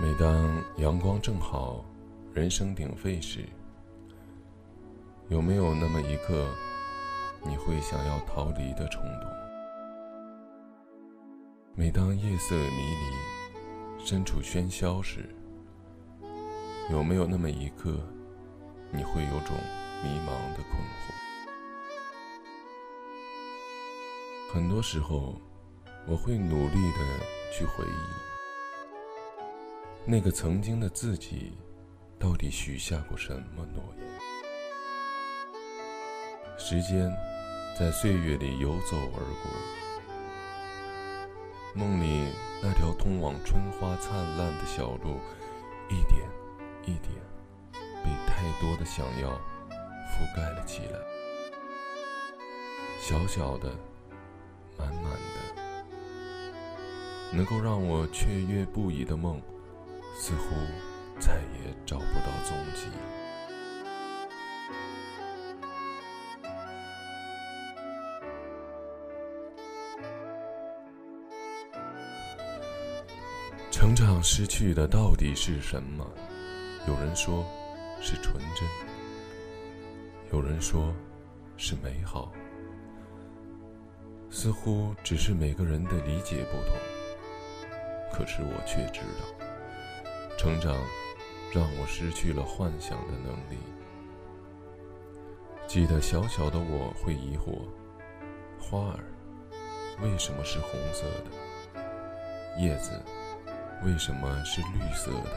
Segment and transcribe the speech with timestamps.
[0.00, 1.84] 每当阳光正好，
[2.32, 3.44] 人声鼎沸时，
[5.28, 6.46] 有没有那么一刻，
[7.44, 9.28] 你会想要逃离的冲动？
[11.74, 15.28] 每当夜色迷离，身处喧嚣时，
[16.92, 17.98] 有没有那么一刻，
[18.92, 19.56] 你会有种
[20.04, 21.12] 迷茫的困惑？
[24.54, 25.34] 很多时候，
[26.06, 26.98] 我会努力的
[27.52, 28.27] 去回忆。
[30.10, 31.52] 那个曾经的自己，
[32.18, 34.08] 到底许下过什么诺言？
[36.58, 37.14] 时间
[37.78, 39.52] 在岁月里游走而过，
[41.74, 45.20] 梦里那条通往春花灿烂的小路，
[45.90, 46.26] 一点
[46.86, 47.12] 一点
[48.02, 49.28] 被太多的想要
[50.08, 50.98] 覆盖了起来。
[52.98, 53.70] 小小的，
[54.78, 55.62] 满满的，
[57.30, 59.38] 能够让我雀跃不已的梦。
[60.20, 60.56] 似乎
[61.20, 62.88] 再也找不到踪迹。
[73.70, 76.04] 成长失去的到底是什么？
[76.88, 77.46] 有人说，
[78.00, 78.66] 是纯真；
[80.32, 80.92] 有人说，
[81.56, 82.32] 是美好。
[84.30, 86.76] 似乎只是每个人的理解不同，
[88.12, 89.37] 可是我却知道。
[90.38, 90.72] 成长
[91.52, 93.58] 让我失去了幻想的能力。
[95.66, 97.66] 记得小小的我会疑惑：
[98.60, 99.04] 花儿
[100.00, 102.62] 为什么是红色的？
[102.62, 103.02] 叶子
[103.84, 105.30] 为什么是绿色的？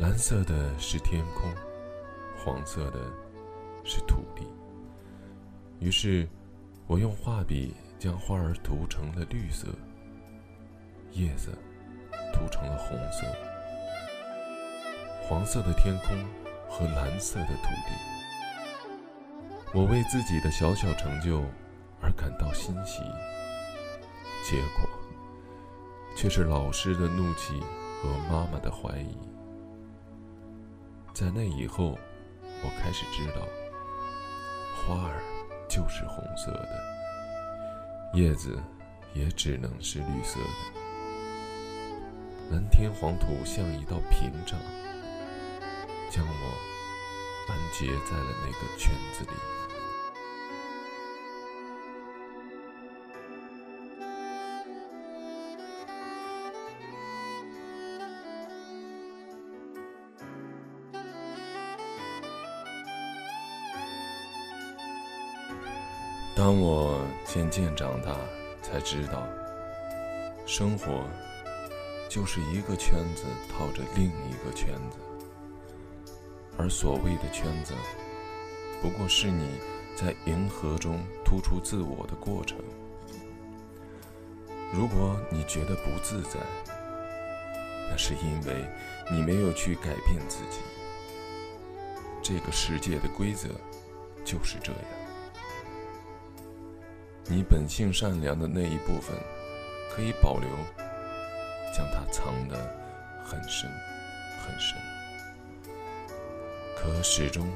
[0.00, 1.48] 蓝色的是天空，
[2.36, 2.98] 黄色的
[3.84, 4.48] 是土地。
[5.78, 6.28] 于是，
[6.88, 9.68] 我用画笔将花儿涂成了绿色，
[11.12, 11.56] 叶子。
[12.32, 13.24] 涂成了红色、
[15.26, 16.16] 黄色的天空
[16.68, 17.92] 和蓝色的土地。
[19.72, 21.42] 我为自己的小小成就
[22.00, 23.00] 而感到欣喜，
[24.44, 24.88] 结果
[26.14, 27.58] 却是老师的怒气
[28.00, 29.16] 和妈妈的怀疑。
[31.12, 31.98] 在那以后，
[32.62, 33.46] 我开始知道，
[34.76, 35.22] 花儿
[35.68, 36.68] 就是红色的，
[38.12, 38.62] 叶子
[39.14, 40.46] 也只能是绿色的。
[42.52, 44.60] 蓝天黄土像一道屏障，
[46.14, 46.32] 将我
[47.48, 49.30] 拦截在了那个圈子里。
[66.36, 68.16] 当我渐渐长大，
[68.62, 69.26] 才知道，
[70.46, 71.04] 生活。
[72.08, 74.98] 就是一个圈子套着另一个圈子，
[76.64, 77.74] 而所谓的圈子，
[78.80, 79.46] 不过是你
[79.94, 82.56] 在迎合中突出自我的过程。
[84.72, 86.40] 如果你觉得不自在，
[87.90, 88.66] 那是因为
[89.12, 90.60] 你没有去改变自己。
[92.22, 93.50] 这个世界的规则
[94.24, 94.80] 就是这样。
[97.26, 99.14] 你本性善良的那一部分，
[99.94, 100.48] 可以保留。
[101.76, 102.56] 将它藏得
[103.22, 103.68] 很深
[104.46, 104.78] 很深，
[106.84, 107.48] 可始终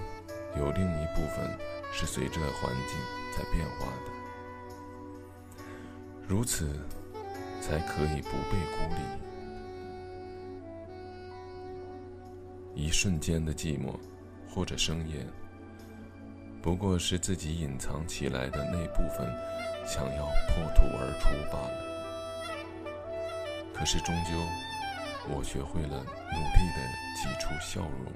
[0.56, 1.54] 有另一部分
[1.92, 2.98] 是随着环境
[3.36, 4.10] 在变化的，
[6.26, 6.80] 如此
[7.60, 9.00] 才可以不被孤立。
[12.74, 13.94] 一瞬间的寂寞
[14.48, 15.26] 或者生厌，
[16.62, 19.30] 不过是自己隐藏起来的那部分
[19.86, 21.76] 想要破土而出罢了。
[23.74, 24.32] 可是终究，
[25.28, 26.80] 我学会了努力的
[27.14, 28.10] 挤出笑容，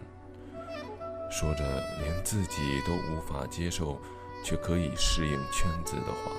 [1.32, 1.64] 说着
[1.99, 3.99] 连自己都无法接受，
[4.44, 6.31] 却可以适应圈子的话，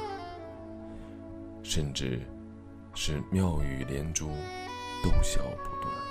[1.63, 2.22] 甚至
[2.94, 4.28] 是妙语连珠，
[5.04, 6.03] 逗笑不断。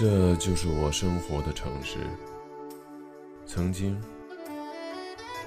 [0.00, 1.98] 这就是我生活的城市。
[3.44, 4.00] 曾经，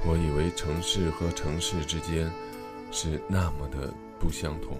[0.06, 2.30] 我以为城市和城市之间
[2.92, 4.78] 是那么的不相同，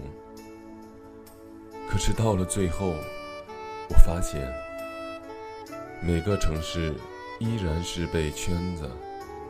[1.88, 2.88] 可是到了最后，
[3.88, 4.46] 我发现
[6.02, 6.94] 每个城市
[7.40, 8.90] 依然是被圈子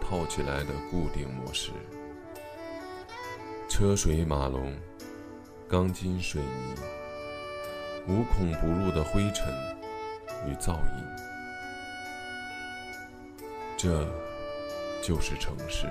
[0.00, 1.72] 套起来的固定模式，
[3.68, 4.72] 车水马龙，
[5.68, 6.80] 钢筋水泥，
[8.06, 9.52] 无孔不入的灰尘
[10.46, 11.04] 与噪音。
[13.76, 14.06] 这
[15.02, 15.86] 就是城市。